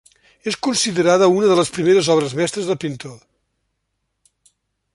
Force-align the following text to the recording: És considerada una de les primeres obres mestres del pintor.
És 0.51 0.55
considerada 0.67 1.27
una 1.33 1.49
de 1.51 1.57
les 1.59 1.69
primeres 1.75 2.09
obres 2.13 2.35
mestres 2.39 2.71
del 2.71 2.81
pintor. 2.85 4.53